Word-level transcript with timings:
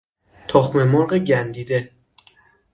تخممرغ 0.47 1.17
گندیده 1.19 1.91